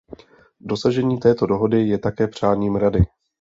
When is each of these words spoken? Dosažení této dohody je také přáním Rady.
Dosažení 0.59 1.19
této 1.19 1.45
dohody 1.45 1.87
je 1.87 1.97
také 1.99 2.27
přáním 2.27 2.75
Rady. 2.75 2.99